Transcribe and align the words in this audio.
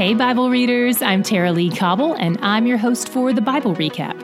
Hey, 0.00 0.14
Bible 0.14 0.48
readers, 0.48 1.02
I'm 1.02 1.22
Tara-Leigh 1.22 1.76
Cobble, 1.76 2.14
and 2.14 2.38
I'm 2.40 2.66
your 2.66 2.78
host 2.78 3.06
for 3.10 3.34
the 3.34 3.42
Bible 3.42 3.74
Recap. 3.74 4.18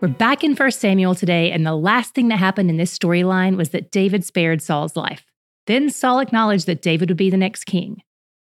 We're 0.00 0.08
back 0.08 0.42
in 0.42 0.56
1 0.56 0.70
Samuel 0.72 1.14
today, 1.14 1.52
and 1.52 1.64
the 1.64 1.76
last 1.76 2.12
thing 2.12 2.26
that 2.26 2.40
happened 2.40 2.68
in 2.68 2.76
this 2.76 2.98
storyline 2.98 3.56
was 3.56 3.68
that 3.68 3.92
David 3.92 4.24
spared 4.24 4.60
Saul's 4.60 4.96
life. 4.96 5.24
Then 5.68 5.88
Saul 5.88 6.18
acknowledged 6.18 6.66
that 6.66 6.82
David 6.82 7.08
would 7.08 7.16
be 7.16 7.30
the 7.30 7.36
next 7.36 7.66
king. 7.66 8.02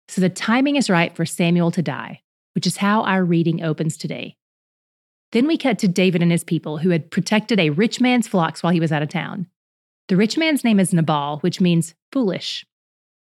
So 0.08 0.22
the 0.22 0.30
timing 0.30 0.76
is 0.76 0.88
right 0.88 1.14
for 1.14 1.26
Samuel 1.26 1.70
to 1.72 1.82
die, 1.82 2.22
which 2.54 2.66
is 2.66 2.78
how 2.78 3.02
our 3.02 3.22
reading 3.22 3.62
opens 3.62 3.98
today. 3.98 4.38
Then 5.32 5.46
we 5.46 5.58
cut 5.58 5.78
to 5.80 5.88
David 5.88 6.22
and 6.22 6.32
his 6.32 6.42
people 6.42 6.78
who 6.78 6.88
had 6.88 7.10
protected 7.10 7.60
a 7.60 7.68
rich 7.68 8.00
man's 8.00 8.26
flocks 8.26 8.62
while 8.62 8.72
he 8.72 8.80
was 8.80 8.92
out 8.92 9.02
of 9.02 9.10
town. 9.10 9.48
The 10.08 10.16
rich 10.16 10.38
man's 10.38 10.62
name 10.62 10.78
is 10.78 10.92
Nabal, 10.92 11.38
which 11.40 11.60
means 11.60 11.94
foolish. 12.12 12.64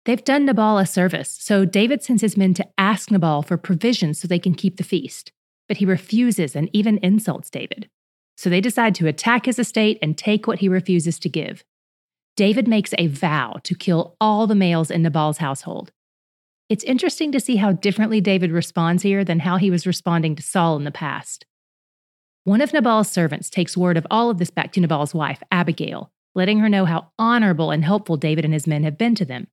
They've 0.05 0.25
done 0.25 0.47
Nabal 0.47 0.79
a 0.79 0.87
service, 0.87 1.37
so 1.41 1.65
David 1.65 2.03
sends 2.03 2.23
his 2.23 2.37
men 2.37 2.55
to 2.55 2.67
ask 2.79 3.11
Nabal 3.11 3.43
for 3.43 3.57
provisions 3.57 4.21
so 4.21 4.29
they 4.29 4.39
can 4.39 4.55
keep 4.55 4.77
the 4.77 4.85
feast. 4.85 5.33
But 5.67 5.79
he 5.79 5.85
refuses 5.85 6.55
and 6.55 6.71
even 6.73 6.99
insults 6.99 7.51
David. 7.51 7.91
So 8.37 8.49
they 8.49 8.61
decide 8.61 8.95
to 8.95 9.09
attack 9.09 9.47
his 9.47 9.59
estate 9.59 9.99
and 10.01 10.17
take 10.17 10.47
what 10.47 10.61
he 10.61 10.69
refuses 10.69 11.19
to 11.19 11.29
give. 11.29 11.65
David 12.37 12.69
makes 12.69 12.95
a 12.97 13.09
vow 13.09 13.57
to 13.65 13.75
kill 13.75 14.17
all 14.21 14.47
the 14.47 14.55
males 14.55 14.93
in 14.93 15.03
Nabal's 15.03 15.39
household. 15.39 15.91
It's 16.69 16.85
interesting 16.85 17.33
to 17.33 17.41
see 17.41 17.57
how 17.57 17.73
differently 17.73 18.21
David 18.21 18.53
responds 18.53 19.03
here 19.03 19.25
than 19.25 19.41
how 19.41 19.57
he 19.57 19.71
was 19.71 19.87
responding 19.87 20.37
to 20.37 20.43
Saul 20.43 20.77
in 20.77 20.85
the 20.85 20.93
past. 20.93 21.45
One 22.45 22.61
of 22.61 22.73
Nabal's 22.73 23.11
servants 23.11 23.51
takes 23.51 23.77
word 23.77 23.97
of 23.97 24.07
all 24.11 24.31
of 24.31 24.39
this 24.39 24.51
back 24.51 24.73
to 24.73 24.81
Nabal's 24.81 25.13
wife, 25.13 25.43
Abigail, 25.51 26.13
letting 26.35 26.61
her 26.61 26.69
know 26.69 26.85
how 26.85 27.11
honorable 27.19 27.71
and 27.71 27.85
helpful 27.85 28.17
David 28.17 28.45
and 28.45 28.55
his 28.55 28.67
men 28.67 28.85
have 28.85 28.99
been 28.99 29.15
to 29.17 29.25
them. 29.25 29.49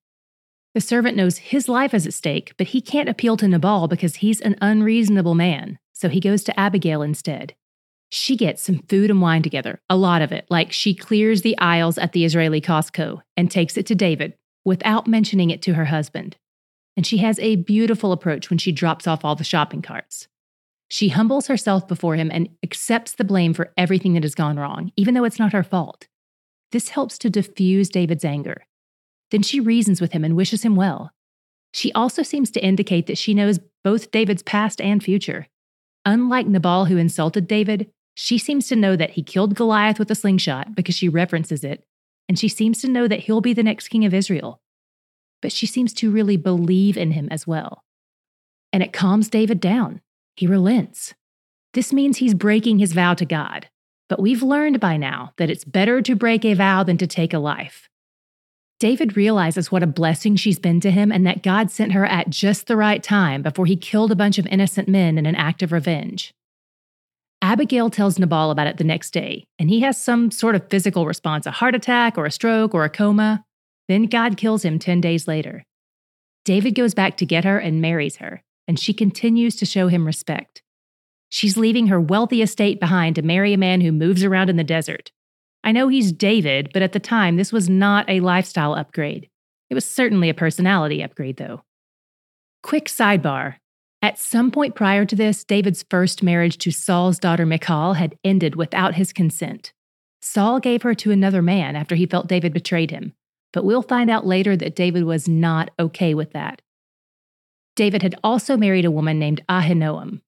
The 0.74 0.82
servant 0.82 1.16
knows 1.16 1.38
his 1.38 1.70
life 1.70 1.94
is 1.94 2.06
at 2.06 2.14
stake, 2.14 2.54
but 2.58 2.68
he 2.68 2.82
can't 2.82 3.10
appeal 3.10 3.38
to 3.38 3.48
Nabal 3.48 3.88
because 3.88 4.18
he's 4.18 4.42
an 4.42 4.58
unreasonable 4.62 5.36
man, 5.36 5.80
so 5.94 6.10
he 6.10 6.20
goes 6.20 6.44
to 6.44 6.60
Abigail 6.60 7.02
instead. 7.02 7.56
She 8.10 8.36
gets 8.36 8.62
some 8.62 8.80
food 8.90 9.10
and 9.10 9.22
wine 9.22 9.42
together, 9.42 9.82
a 9.90 9.96
lot 9.96 10.22
of 10.22 10.32
it, 10.32 10.46
like 10.50 10.72
she 10.72 10.94
clears 10.94 11.42
the 11.42 11.58
aisles 11.58 11.98
at 11.98 12.12
the 12.12 12.26
Israeli 12.26 12.62
Costco 12.62 13.22
and 13.36 13.50
takes 13.50 13.78
it 13.78 13.86
to 13.88 13.96
David 13.96 14.36
without 14.64 15.08
mentioning 15.08 15.50
it 15.50 15.62
to 15.64 15.74
her 15.74 15.86
husband. 15.86 16.38
And 16.98 17.06
she 17.06 17.18
has 17.18 17.40
a 17.40 17.58
beautiful 17.58 18.12
approach 18.12 18.50
when 18.50 18.58
she 18.60 18.72
drops 18.72 19.08
off 19.08 19.26
all 19.26 19.36
the 19.36 19.44
shopping 19.44 19.82
carts. 19.82 20.28
She 20.88 21.10
humbles 21.10 21.48
herself 21.48 21.88
before 21.88 22.16
him 22.16 22.30
and 22.32 22.50
accepts 22.64 23.14
the 23.14 23.24
blame 23.24 23.54
for 23.54 23.74
everything 23.78 24.14
that 24.14 24.24
has 24.24 24.36
gone 24.36 24.58
wrong, 24.58 24.92
even 24.96 25.14
though 25.14 25.24
it's 25.24 25.40
not 25.40 25.54
her 25.54 25.64
fault. 25.64 26.08
This 26.76 26.90
helps 26.90 27.18
to 27.20 27.30
diffuse 27.30 27.88
David's 27.88 28.26
anger. 28.26 28.66
Then 29.32 29.44
she 29.44 29.62
reasons 29.62 30.02
with 30.02 30.12
him 30.12 30.26
and 30.26 30.36
wishes 30.36 30.64
him 30.64 30.76
well. 30.76 31.12
She 31.72 31.90
also 31.94 32.22
seems 32.22 32.52
to 32.52 32.62
indicate 32.62 33.08
that 33.08 33.18
she 33.18 33.34
knows 33.34 33.62
both 33.82 34.12
David's 34.12 34.44
past 34.44 34.82
and 34.82 35.02
future. 35.02 35.48
Unlike 36.04 36.48
Nabal, 36.48 36.84
who 36.84 36.98
insulted 36.98 37.48
David, 37.48 37.90
she 38.14 38.38
seems 38.38 38.68
to 38.68 38.76
know 38.76 38.98
that 38.98 39.12
he 39.12 39.24
killed 39.24 39.56
Goliath 39.56 40.00
with 40.00 40.12
a 40.12 40.16
slingshot 40.16 40.76
because 40.76 40.96
she 40.96 41.08
references 41.08 41.64
it, 41.64 41.86
and 42.28 42.38
she 42.38 42.50
seems 42.50 42.82
to 42.82 42.90
know 42.90 43.08
that 43.08 43.22
he'll 43.22 43.40
be 43.40 43.54
the 43.54 43.64
next 43.64 43.88
king 43.88 44.04
of 44.04 44.14
Israel. 44.14 44.60
But 45.42 45.54
she 45.54 45.68
seems 45.68 45.94
to 45.94 46.12
really 46.12 46.36
believe 46.36 46.98
in 46.98 47.12
him 47.12 47.30
as 47.32 47.48
well. 47.48 47.86
And 48.74 48.84
it 48.84 48.92
calms 48.92 49.30
David 49.30 49.62
down. 49.62 50.02
He 50.36 50.46
relents. 50.46 51.14
This 51.74 51.94
means 51.94 52.18
he's 52.18 52.34
breaking 52.34 52.80
his 52.80 52.92
vow 52.92 53.14
to 53.14 53.26
God. 53.26 53.70
But 54.08 54.22
we've 54.22 54.44
learned 54.44 54.80
by 54.80 54.98
now 54.98 55.34
that 55.38 55.50
it's 55.50 55.64
better 55.64 56.02
to 56.02 56.16
break 56.16 56.46
a 56.46 56.54
vow 56.54 56.84
than 56.84 56.98
to 56.98 57.08
take 57.08 57.34
a 57.34 57.40
life. 57.40 57.90
David 58.80 59.16
realizes 59.16 59.72
what 59.72 59.84
a 59.84 59.88
blessing 59.88 60.36
she's 60.36 60.60
been 60.60 60.82
to 60.82 60.92
him 60.92 61.12
and 61.12 61.26
that 61.26 61.42
God 61.42 61.72
sent 61.72 61.94
her 61.94 62.06
at 62.06 62.30
just 62.30 62.68
the 62.68 62.76
right 62.76 63.02
time 63.02 63.42
before 63.42 63.66
he 63.66 63.78
killed 63.78 64.12
a 64.12 64.16
bunch 64.16 64.38
of 64.38 64.46
innocent 64.48 64.88
men 64.88 65.18
in 65.18 65.26
an 65.26 65.36
act 65.36 65.64
of 65.64 65.72
revenge. 65.72 66.34
Abigail 67.42 67.90
tells 67.90 68.20
Nabal 68.20 68.52
about 68.52 68.68
it 68.68 68.78
the 68.78 68.84
next 68.84 69.12
day, 69.12 69.46
and 69.60 69.70
he 69.70 69.82
has 69.82 70.02
some 70.02 70.32
sort 70.32 70.56
of 70.56 70.70
physical 70.70 71.06
response 71.06 71.46
a 71.46 71.52
heart 71.52 71.76
attack 71.76 72.18
or 72.18 72.26
a 72.26 72.32
stroke 72.32 72.74
or 72.74 72.84
a 72.84 72.90
coma. 72.90 73.46
Then 73.88 74.04
God 74.08 74.36
kills 74.36 74.66
him 74.66 74.80
10 74.80 75.00
days 75.00 75.28
later. 75.28 75.64
David 76.44 76.76
goes 76.76 76.94
back 76.94 77.18
to 77.18 77.26
get 77.26 77.46
her 77.46 77.58
and 77.58 77.82
marries 77.82 78.18
her, 78.18 78.44
and 78.68 78.80
she 78.80 78.94
continues 78.94 79.56
to 79.58 79.66
show 79.66 79.88
him 79.88 80.06
respect. 80.06 80.64
She's 81.36 81.58
leaving 81.58 81.88
her 81.88 82.00
wealthy 82.00 82.42
estate 82.42 82.80
behind 82.80 83.16
to 83.16 83.22
marry 83.22 83.52
a 83.52 83.58
man 83.58 83.82
who 83.82 83.92
moves 83.92 84.24
around 84.24 84.50
in 84.50 84.56
the 84.56 84.64
desert. 84.64 85.12
I 85.66 85.74
know 85.74 85.90
he's 85.90 86.14
David, 86.14 86.70
but 86.72 86.82
at 86.82 86.94
the 86.94 87.00
time, 87.02 87.36
this 87.36 87.52
was 87.52 87.68
not 87.68 88.10
a 88.10 88.22
lifestyle 88.22 88.74
upgrade. 88.74 89.30
It 89.70 89.74
was 89.74 89.84
certainly 89.84 90.30
a 90.30 90.34
personality 90.34 91.04
upgrade, 91.04 91.36
though. 91.36 91.64
Quick 92.64 92.86
sidebar 92.86 93.56
at 94.02 94.18
some 94.18 94.50
point 94.50 94.76
prior 94.76 95.04
to 95.04 95.14
this, 95.14 95.44
David's 95.44 95.84
first 95.90 96.24
marriage 96.24 96.58
to 96.60 96.72
Saul's 96.72 97.20
daughter 97.20 97.46
Michal 97.46 97.96
had 97.96 98.18
ended 98.24 98.56
without 98.56 98.96
his 98.96 99.12
consent. 99.12 99.74
Saul 100.22 100.62
gave 100.62 100.84
her 100.84 100.96
to 100.96 101.12
another 101.12 101.42
man 101.42 101.76
after 101.76 101.96
he 101.96 102.06
felt 102.06 102.28
David 102.28 102.54
betrayed 102.54 102.92
him, 102.92 103.12
but 103.52 103.66
we'll 103.66 103.82
find 103.82 104.10
out 104.10 104.26
later 104.26 104.56
that 104.56 104.74
David 104.74 105.04
was 105.04 105.28
not 105.28 105.70
okay 105.78 106.14
with 106.14 106.32
that. 106.32 106.62
David 107.76 108.04
had 108.04 108.16
also 108.24 108.56
married 108.56 108.86
a 108.86 108.92
woman 108.92 109.20
named 109.20 109.44
Ahinoam, 109.50 110.22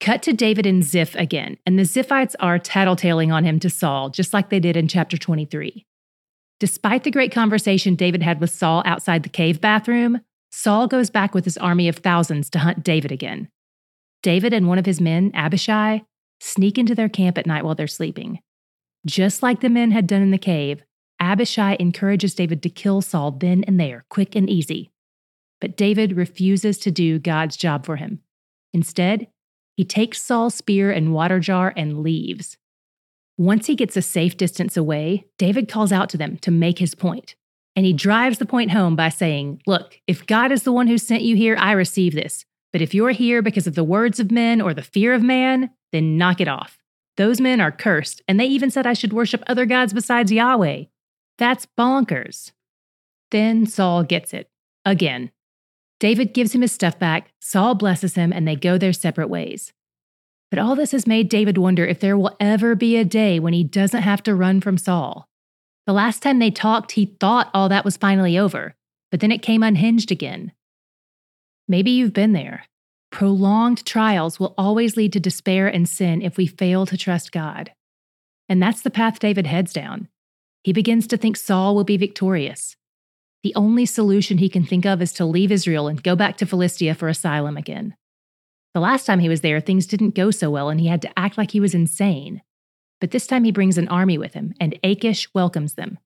Cut 0.00 0.22
to 0.22 0.32
David 0.32 0.64
and 0.64 0.82
Ziph 0.82 1.14
again, 1.14 1.58
and 1.66 1.78
the 1.78 1.82
Ziphites 1.82 2.34
are 2.40 2.58
tattletaling 2.58 3.32
on 3.32 3.44
him 3.44 3.60
to 3.60 3.68
Saul, 3.68 4.08
just 4.08 4.32
like 4.32 4.48
they 4.48 4.58
did 4.58 4.74
in 4.74 4.88
chapter 4.88 5.18
23. 5.18 5.84
Despite 6.58 7.04
the 7.04 7.10
great 7.10 7.32
conversation 7.32 7.96
David 7.96 8.22
had 8.22 8.40
with 8.40 8.50
Saul 8.50 8.82
outside 8.86 9.22
the 9.22 9.28
cave 9.28 9.60
bathroom, 9.60 10.20
Saul 10.50 10.88
goes 10.88 11.10
back 11.10 11.34
with 11.34 11.44
his 11.44 11.58
army 11.58 11.86
of 11.86 11.96
thousands 11.96 12.48
to 12.50 12.60
hunt 12.60 12.82
David 12.82 13.12
again. 13.12 13.48
David 14.22 14.54
and 14.54 14.68
one 14.68 14.78
of 14.78 14.86
his 14.86 15.02
men, 15.02 15.30
Abishai, 15.34 16.02
sneak 16.40 16.78
into 16.78 16.94
their 16.94 17.08
camp 17.10 17.36
at 17.36 17.46
night 17.46 17.64
while 17.64 17.74
they're 17.74 17.86
sleeping. 17.86 18.40
Just 19.04 19.42
like 19.42 19.60
the 19.60 19.68
men 19.68 19.90
had 19.90 20.06
done 20.06 20.22
in 20.22 20.30
the 20.30 20.38
cave, 20.38 20.82
Abishai 21.20 21.76
encourages 21.78 22.34
David 22.34 22.62
to 22.62 22.70
kill 22.70 23.02
Saul 23.02 23.32
then 23.32 23.64
and 23.64 23.78
there, 23.78 24.06
quick 24.08 24.34
and 24.34 24.48
easy. 24.48 24.90
But 25.60 25.76
David 25.76 26.16
refuses 26.16 26.78
to 26.78 26.90
do 26.90 27.18
God's 27.18 27.56
job 27.56 27.84
for 27.84 27.96
him. 27.96 28.20
Instead, 28.72 29.26
he 29.80 29.84
takes 29.86 30.20
Saul's 30.20 30.56
spear 30.56 30.90
and 30.90 31.14
water 31.14 31.40
jar 31.40 31.72
and 31.74 32.02
leaves. 32.02 32.58
Once 33.38 33.66
he 33.66 33.74
gets 33.74 33.96
a 33.96 34.02
safe 34.02 34.36
distance 34.36 34.76
away, 34.76 35.24
David 35.38 35.70
calls 35.70 35.90
out 35.90 36.10
to 36.10 36.18
them 36.18 36.36
to 36.42 36.50
make 36.50 36.78
his 36.78 36.94
point. 36.94 37.34
And 37.74 37.86
he 37.86 37.94
drives 37.94 38.36
the 38.36 38.44
point 38.44 38.72
home 38.72 38.94
by 38.94 39.08
saying, 39.08 39.62
Look, 39.66 39.98
if 40.06 40.26
God 40.26 40.52
is 40.52 40.64
the 40.64 40.72
one 40.72 40.86
who 40.86 40.98
sent 40.98 41.22
you 41.22 41.34
here, 41.34 41.56
I 41.58 41.72
receive 41.72 42.14
this. 42.14 42.44
But 42.74 42.82
if 42.82 42.92
you're 42.92 43.12
here 43.12 43.40
because 43.40 43.66
of 43.66 43.74
the 43.74 43.82
words 43.82 44.20
of 44.20 44.30
men 44.30 44.60
or 44.60 44.74
the 44.74 44.82
fear 44.82 45.14
of 45.14 45.22
man, 45.22 45.70
then 45.92 46.18
knock 46.18 46.42
it 46.42 46.48
off. 46.48 46.76
Those 47.16 47.40
men 47.40 47.58
are 47.58 47.72
cursed, 47.72 48.20
and 48.28 48.38
they 48.38 48.44
even 48.44 48.70
said 48.70 48.86
I 48.86 48.92
should 48.92 49.14
worship 49.14 49.42
other 49.46 49.64
gods 49.64 49.94
besides 49.94 50.30
Yahweh. 50.30 50.84
That's 51.38 51.66
bonkers. 51.78 52.52
Then 53.30 53.64
Saul 53.64 54.02
gets 54.02 54.34
it. 54.34 54.50
Again. 54.84 55.30
David 56.00 56.32
gives 56.32 56.54
him 56.54 56.62
his 56.62 56.72
stuff 56.72 56.98
back, 56.98 57.30
Saul 57.40 57.74
blesses 57.74 58.14
him, 58.14 58.32
and 58.32 58.48
they 58.48 58.56
go 58.56 58.78
their 58.78 58.92
separate 58.92 59.28
ways. 59.28 59.72
But 60.50 60.58
all 60.58 60.74
this 60.74 60.92
has 60.92 61.06
made 61.06 61.28
David 61.28 61.58
wonder 61.58 61.86
if 61.86 62.00
there 62.00 62.18
will 62.18 62.34
ever 62.40 62.74
be 62.74 62.96
a 62.96 63.04
day 63.04 63.38
when 63.38 63.52
he 63.52 63.62
doesn't 63.62 64.02
have 64.02 64.22
to 64.24 64.34
run 64.34 64.60
from 64.60 64.78
Saul. 64.78 65.28
The 65.86 65.92
last 65.92 66.22
time 66.22 66.38
they 66.38 66.50
talked, 66.50 66.92
he 66.92 67.16
thought 67.20 67.50
all 67.54 67.68
that 67.68 67.84
was 67.84 67.96
finally 67.96 68.36
over, 68.36 68.74
but 69.10 69.20
then 69.20 69.30
it 69.30 69.42
came 69.42 69.62
unhinged 69.62 70.10
again. 70.10 70.52
Maybe 71.68 71.90
you've 71.90 72.12
been 72.12 72.32
there. 72.32 72.64
Prolonged 73.12 73.84
trials 73.84 74.40
will 74.40 74.54
always 74.56 74.96
lead 74.96 75.12
to 75.12 75.20
despair 75.20 75.68
and 75.68 75.88
sin 75.88 76.22
if 76.22 76.36
we 76.36 76.46
fail 76.46 76.86
to 76.86 76.96
trust 76.96 77.30
God. 77.30 77.72
And 78.48 78.62
that's 78.62 78.82
the 78.82 78.90
path 78.90 79.18
David 79.18 79.46
heads 79.46 79.72
down. 79.72 80.08
He 80.64 80.72
begins 80.72 81.06
to 81.08 81.16
think 81.16 81.36
Saul 81.36 81.74
will 81.74 81.84
be 81.84 81.96
victorious, 81.96 82.76
the 83.42 83.54
only 83.54 83.86
solution 83.86 84.38
he 84.38 84.48
can 84.48 84.64
think 84.64 84.84
of 84.84 85.00
is 85.00 85.12
to 85.14 85.24
leave 85.24 85.50
Israel 85.50 85.88
and 85.88 86.02
go 86.02 86.14
back 86.14 86.36
to 86.38 86.46
Philistia 86.46 86.94
for 86.94 87.08
asylum 87.08 87.56
again. 87.56 87.94
The 88.74 88.80
last 88.80 89.06
time 89.06 89.18
he 89.18 89.28
was 89.28 89.40
there, 89.40 89.60
things 89.60 89.86
didn't 89.86 90.14
go 90.14 90.30
so 90.30 90.50
well 90.50 90.68
and 90.68 90.80
he 90.80 90.86
had 90.86 91.02
to 91.02 91.18
act 91.18 91.38
like 91.38 91.50
he 91.50 91.60
was 91.60 91.74
insane. 91.74 92.42
But 93.00 93.10
this 93.10 93.26
time 93.26 93.44
he 93.44 93.50
brings 93.50 93.78
an 93.78 93.88
army 93.88 94.18
with 94.18 94.34
him, 94.34 94.54
and 94.60 94.78
Achish 94.84 95.32
welcomes 95.34 95.74
them. 95.74 95.98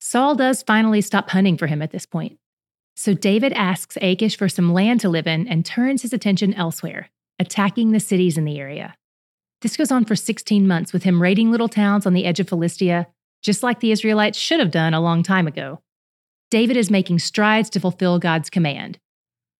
Saul 0.00 0.36
does 0.36 0.62
finally 0.62 1.00
stop 1.00 1.30
hunting 1.30 1.58
for 1.58 1.66
him 1.66 1.82
at 1.82 1.90
this 1.90 2.06
point. 2.06 2.38
So 2.94 3.12
David 3.12 3.52
asks 3.52 3.98
Achish 4.00 4.38
for 4.38 4.48
some 4.48 4.72
land 4.72 5.00
to 5.00 5.08
live 5.08 5.26
in 5.26 5.48
and 5.48 5.66
turns 5.66 6.02
his 6.02 6.12
attention 6.12 6.54
elsewhere, 6.54 7.10
attacking 7.38 7.90
the 7.90 8.00
cities 8.00 8.38
in 8.38 8.44
the 8.44 8.58
area. 8.58 8.94
This 9.62 9.76
goes 9.76 9.90
on 9.90 10.04
for 10.04 10.14
16 10.14 10.66
months 10.66 10.92
with 10.92 11.02
him 11.02 11.20
raiding 11.20 11.50
little 11.50 11.68
towns 11.68 12.06
on 12.06 12.14
the 12.14 12.24
edge 12.24 12.40
of 12.40 12.48
Philistia, 12.48 13.08
just 13.42 13.62
like 13.62 13.80
the 13.80 13.90
Israelites 13.90 14.38
should 14.38 14.60
have 14.60 14.70
done 14.70 14.94
a 14.94 15.00
long 15.00 15.22
time 15.22 15.46
ago. 15.46 15.80
David 16.50 16.76
is 16.76 16.90
making 16.90 17.18
strides 17.18 17.70
to 17.70 17.80
fulfill 17.80 18.18
God's 18.18 18.50
command. 18.50 18.98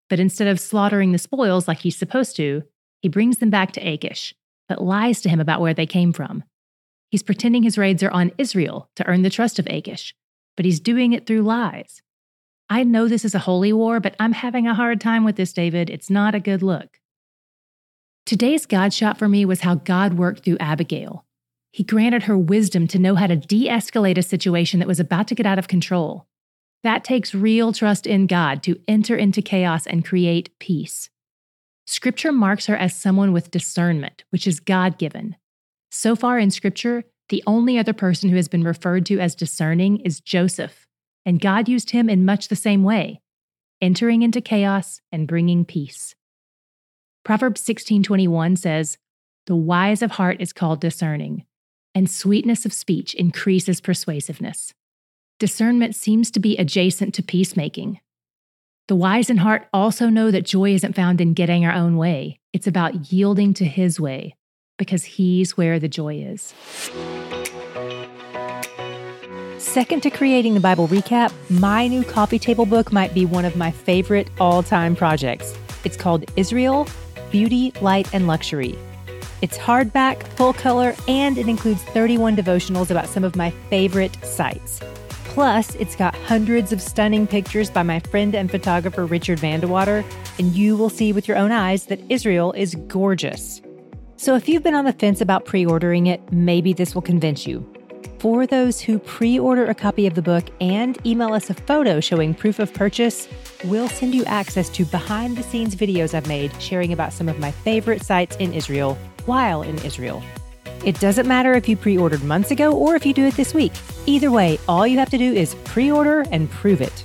But 0.09 0.21
instead 0.21 0.49
of 0.49 0.61
slaughtering 0.61 1.13
the 1.13 1.19
spoils 1.19 1.67
like 1.67 1.79
he's 1.79 1.97
supposed 1.97 2.37
to, 2.37 2.63
he 3.03 3.09
brings 3.09 3.39
them 3.39 3.51
back 3.51 3.73
to 3.73 3.81
Achish, 3.81 4.35
but 4.69 4.83
lies 4.83 5.21
to 5.23 5.29
him 5.29 5.41
about 5.41 5.61
where 5.61 5.75
they 5.75 5.87
came 5.87 6.13
from. 6.13 6.45
He's 7.11 7.23
pretending 7.23 7.63
his 7.63 7.79
raids 7.79 8.03
are 8.03 8.11
on 8.11 8.33
Israel 8.39 8.89
to 8.97 9.07
earn 9.07 9.23
the 9.23 9.31
trust 9.31 9.59
of 9.59 9.67
Achish, 9.67 10.15
but 10.57 10.65
he's 10.65 10.81
doing 10.81 11.13
it 11.13 11.27
through 11.27 11.43
lies. 11.43 12.03
I 12.69 12.83
know 12.83 13.07
this 13.07 13.25
is 13.25 13.35
a 13.35 13.41
holy 13.41 13.73
war, 13.73 14.01
but 14.01 14.17
I'm 14.19 14.33
having 14.33 14.67
a 14.67 14.75
hard 14.75 15.01
time 15.01 15.25
with 15.25 15.37
this, 15.37 15.53
David. 15.53 15.89
It's 15.89 16.11
not 16.11 16.35
a 16.35 16.41
good 16.41 16.63
look. 16.63 17.01
Today's 18.25 18.67
God 18.67 18.93
shot 18.93 19.19
for 19.19 19.29
me 19.29 19.45
was 19.45 19.61
how 19.61 19.77
God 19.77 20.15
worked 20.15 20.45
through 20.45 20.59
Abigail. 20.59 21.25
He 21.73 21.85
granted 21.85 22.25
her 22.25 22.37
wisdom 22.37 22.89
to 22.89 22.99
know 22.99 23.15
how 23.15 23.29
to 23.29 23.37
de 23.37 23.69
escalate 23.69 24.19
a 24.19 24.23
situation 24.23 24.81
that 24.81 24.89
was 24.89 24.99
about 24.99 25.29
to 25.29 25.37
get 25.37 25.47
out 25.47 25.61
of 25.61 25.69
control. 25.69 26.27
That 26.87 27.03
takes 27.03 27.35
real 27.35 27.73
trust 27.73 28.07
in 28.07 28.29
God 28.29 28.63
to 28.63 28.79
enter 28.87 29.17
into 29.17 29.43
chaos 29.43 29.89
and 29.89 30.05
create 30.05 30.57
peace. 30.61 31.11
Scripture 31.85 32.31
marks 32.31 32.67
her 32.67 32.77
as 32.77 32.95
someone 32.95 33.33
with 33.33 33.51
discernment, 33.51 34.23
which 34.31 34.47
is 34.47 34.61
God 34.61 34.97
given. 34.97 35.35
So 35.91 36.15
far 36.15 36.39
in 36.39 36.53
Scripture, 36.53 37.03
the 37.29 37.43
only 37.45 37.77
other 37.77 37.93
person 37.93 38.31
who 38.31 38.37
has 38.37 38.47
been 38.47 38.63
referred 38.63 39.05
to 39.07 39.19
as 39.19 39.35
discerning 39.35 39.99
is 40.03 40.21
Joseph, 40.21 40.87
and 41.25 41.41
God 41.41 41.69
used 41.69 41.91
him 41.91 42.09
in 42.09 42.25
much 42.25 42.47
the 42.47 42.55
same 42.55 42.85
way, 42.85 43.21
entering 43.83 44.23
into 44.23 44.41
chaos 44.41 45.01
and 45.11 45.27
bringing 45.27 45.65
peace. 45.65 46.15
Proverbs 47.25 47.63
16:21 47.63 48.55
says, 48.55 48.97
"The 49.47 49.57
wise 49.57 50.03
of 50.03 50.13
heart 50.13 50.41
is 50.41 50.53
called 50.53 50.81
discerning, 50.81 51.47
and 51.97 52.09
sweetness 52.09 52.65
of 52.65 52.73
speech 52.73 53.13
increases 53.15 53.81
persuasiveness." 53.81 54.73
Discernment 55.39 55.95
seems 55.95 56.31
to 56.31 56.41
be 56.41 56.57
adjacent 56.57 57.13
to 57.13 57.23
peacemaking. 57.23 58.01
The 58.89 58.97
wise 58.97 59.29
in 59.29 59.37
heart 59.37 59.69
also 59.71 60.09
know 60.09 60.31
that 60.31 60.47
joy 60.47 60.73
isn't 60.73 60.97
found 60.97 61.21
in 61.21 61.35
getting 61.35 61.67
our 61.67 61.75
own 61.75 61.99
way. 61.99 62.41
It's 62.55 62.67
about 62.67 63.13
yielding 63.13 63.53
to 63.55 63.67
his 63.67 64.01
way, 64.01 64.35
because 64.79 65.05
he's 65.05 65.55
where 65.55 65.79
the 65.79 65.89
joy 65.89 66.15
is. 66.21 66.55
Second 69.59 70.05
to 70.05 70.11
creating 70.11 70.55
the 70.55 70.61
Bible 70.61 70.89
recap, 70.89 71.35
my 71.51 71.87
new 71.87 72.03
coffee 72.03 72.39
table 72.39 72.65
book 72.65 72.91
might 72.91 73.13
be 73.13 73.27
one 73.27 73.45
of 73.45 73.57
my 73.57 73.71
favorite 73.71 74.31
all 74.41 74.63
time 74.63 74.97
projects. 74.97 75.55
It's 75.85 75.99
called 75.99 76.25
Israel 76.37 76.89
Beauty, 77.31 77.75
Light, 77.83 78.09
and 78.15 78.27
Luxury. 78.27 78.75
It's 79.43 79.59
hardback, 79.59 80.23
full 80.39 80.55
color, 80.55 80.95
and 81.09 81.37
it 81.37 81.47
includes 81.47 81.83
31 81.83 82.37
devotionals 82.37 82.91
about 82.91 83.07
some 83.07 83.23
of 83.23 83.37
my 83.37 83.51
favorite 83.69 84.17
sites. 84.25 84.81
Plus, 85.37 85.75
it's 85.75 85.95
got 85.95 86.15
hundreds 86.15 86.73
of 86.73 86.81
stunning 86.81 87.27
pictures 87.27 87.69
by 87.69 87.83
my 87.83 88.01
friend 88.01 88.35
and 88.35 88.51
photographer 88.51 89.05
Richard 89.05 89.39
Vandewater, 89.39 90.03
and 90.39 90.55
you 90.55 90.79
will 90.79 90.89
see 90.89 91.13
with 91.13 91.29
your 91.29 91.37
own 91.37 91.53
eyes 91.53 91.85
that 91.89 92.01
Israel 92.09 92.53
is 92.53 92.75
gorgeous. 92.87 93.61
So 94.17 94.35
if 94.35 94.49
you've 94.49 94.63
been 94.63 94.75
on 94.75 94.87
the 94.87 94.95
fence 94.95 95.21
about 95.21 95.45
pre 95.45 95.67
ordering 95.67 96.07
it, 96.07 96.23
maybe 96.33 96.73
this 96.73 96.95
will 96.95 97.03
convince 97.03 97.47
you. 97.47 97.71
For 98.19 98.47
those 98.47 98.81
who 98.81 98.99
pre 98.99 99.39
order 99.39 99.67
a 99.67 99.75
copy 99.75 100.07
of 100.07 100.15
the 100.15 100.23
book 100.23 100.47
and 100.63 100.97
email 101.07 101.35
us 101.35 101.51
a 101.51 101.55
photo 101.55 102.01
showing 102.01 102.33
proof 102.33 102.59
of 102.59 102.73
purchase, 102.73 103.29
we'll 103.67 103.91
send 103.91 104.15
you 104.15 104.25
access 104.25 104.71
to 104.71 104.87
behind 104.87 105.37
the 105.37 105.43
scenes 105.43 105.77
videos 105.77 106.15
I've 106.15 106.27
made 106.27 106.51
sharing 106.63 106.95
about 106.95 107.13
some 107.13 107.29
of 107.29 107.39
my 107.39 107.51
favorite 107.51 108.03
sites 108.03 108.37
in 108.37 108.55
Israel 108.55 108.97
while 109.27 109.61
in 109.61 109.77
Israel. 109.85 110.23
It 110.85 111.01
doesn't 111.01 111.27
matter 111.27 111.55
if 111.55 111.69
you 111.69 111.77
pre 111.77 111.99
ordered 111.99 112.23
months 112.23 112.51
ago 112.51 112.73
or 112.73 112.95
if 112.97 113.05
you 113.05 113.13
do 113.13 113.25
it 113.25 113.35
this 113.35 113.55
week. 113.55 113.73
Either 114.07 114.31
way, 114.31 114.59
all 114.69 114.87
you 114.87 114.99
have 114.99 115.11
to 115.11 115.19
do 115.19 115.33
is 115.33 115.55
pre 115.65 115.91
order 115.91 116.25
and 116.31 116.51
prove 116.51 116.81
it. 116.81 117.05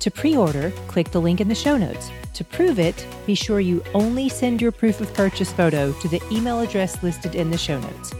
To 0.00 0.10
pre 0.10 0.36
order, 0.36 0.72
click 0.88 1.10
the 1.10 1.20
link 1.20 1.40
in 1.40 1.48
the 1.48 1.54
show 1.54 1.76
notes. 1.76 2.10
To 2.34 2.44
prove 2.44 2.78
it, 2.78 3.06
be 3.26 3.34
sure 3.34 3.60
you 3.60 3.84
only 3.94 4.28
send 4.28 4.60
your 4.60 4.72
proof 4.72 5.00
of 5.00 5.12
purchase 5.14 5.52
photo 5.52 5.92
to 5.92 6.08
the 6.08 6.22
email 6.30 6.60
address 6.60 7.02
listed 7.02 7.34
in 7.34 7.50
the 7.50 7.58
show 7.58 7.78
notes. 7.78 8.12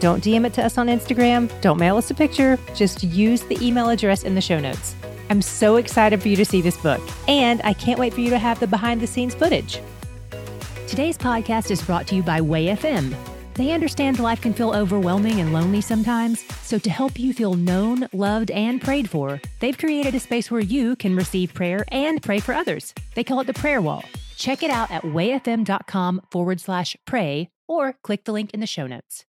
Don't 0.00 0.22
DM 0.22 0.44
it 0.44 0.52
to 0.54 0.64
us 0.64 0.76
on 0.76 0.88
Instagram. 0.88 1.50
Don't 1.60 1.78
mail 1.78 1.96
us 1.96 2.10
a 2.10 2.14
picture. 2.14 2.58
Just 2.74 3.02
use 3.02 3.42
the 3.42 3.58
email 3.66 3.88
address 3.88 4.22
in 4.22 4.34
the 4.34 4.40
show 4.40 4.60
notes. 4.60 4.94
I'm 5.30 5.40
so 5.40 5.76
excited 5.76 6.20
for 6.20 6.28
you 6.28 6.36
to 6.36 6.44
see 6.44 6.60
this 6.60 6.76
book, 6.76 7.00
and 7.26 7.60
I 7.64 7.72
can't 7.72 7.98
wait 7.98 8.12
for 8.12 8.20
you 8.20 8.30
to 8.30 8.38
have 8.38 8.60
the 8.60 8.66
behind 8.66 9.00
the 9.00 9.06
scenes 9.06 9.34
footage. 9.34 9.80
Today's 10.86 11.16
podcast 11.16 11.70
is 11.70 11.82
brought 11.82 12.06
to 12.08 12.14
you 12.14 12.22
by 12.22 12.40
WayFM. 12.40 13.33
They 13.54 13.70
understand 13.70 14.18
life 14.18 14.40
can 14.40 14.52
feel 14.52 14.74
overwhelming 14.74 15.40
and 15.40 15.52
lonely 15.52 15.80
sometimes, 15.80 16.44
so 16.62 16.78
to 16.78 16.90
help 16.90 17.18
you 17.18 17.32
feel 17.32 17.54
known, 17.54 18.08
loved, 18.12 18.50
and 18.50 18.82
prayed 18.82 19.08
for, 19.08 19.40
they've 19.60 19.78
created 19.78 20.14
a 20.14 20.20
space 20.20 20.50
where 20.50 20.60
you 20.60 20.96
can 20.96 21.14
receive 21.14 21.54
prayer 21.54 21.84
and 21.88 22.20
pray 22.20 22.40
for 22.40 22.52
others. 22.52 22.92
They 23.14 23.22
call 23.22 23.40
it 23.40 23.46
the 23.46 23.54
Prayer 23.54 23.80
Wall. 23.80 24.02
Check 24.36 24.62
it 24.64 24.70
out 24.70 24.90
at 24.90 25.02
wayfm.com 25.02 26.22
forward 26.30 26.60
slash 26.60 26.96
pray 27.06 27.50
or 27.68 27.94
click 28.02 28.24
the 28.24 28.32
link 28.32 28.52
in 28.52 28.60
the 28.60 28.66
show 28.66 28.86
notes. 28.86 29.24